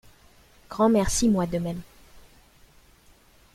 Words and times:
Grand 0.67 0.89
merci, 0.89 1.29
moi 1.29 1.45
de 1.45 1.59
même. 1.59 1.81